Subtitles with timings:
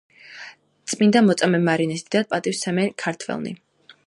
[0.93, 3.57] წმინდა მოწამეს მარინეს დიდად პატივს ცემენ ქართველნი.